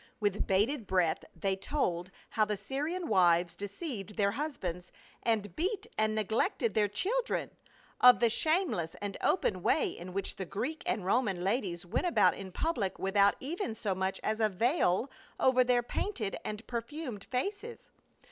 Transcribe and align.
With 0.19 0.47
bated 0.47 0.87
breath 0.87 1.23
they 1.35 1.55
told 1.55 2.09
how 2.31 2.43
the 2.43 2.57
Syrian 2.57 3.07
wives 3.07 3.55
deceived 3.55 4.17
their 4.17 4.31
husbands, 4.31 4.91
and 5.21 5.55
beat 5.55 5.85
and 5.95 6.15
neglected 6.15 6.73
their 6.73 6.87
children; 6.87 7.51
of 7.99 8.19
the 8.19 8.27
shameless 8.27 8.95
and 8.99 9.15
open 9.21 9.61
way 9.61 9.89
in 9.89 10.11
which 10.11 10.37
the 10.37 10.45
Greek 10.45 10.81
and 10.87 11.05
Roman 11.05 11.43
ladies 11.43 11.85
went 11.85 12.07
about 12.07 12.33
In 12.33 12.51
public 12.51 12.97
without 12.97 13.35
even 13.39 13.75
so 13.75 13.93
much 13.93 14.19
as 14.23 14.39
a 14.39 14.49
veil 14.49 15.11
over 15.39 15.63
their 15.63 15.83
painted 15.83 16.35
and 16.43 16.65
perfumed 16.65 17.25
faces. 17.25 17.91